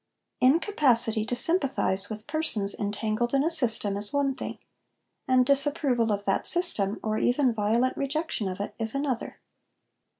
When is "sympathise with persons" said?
1.35-2.73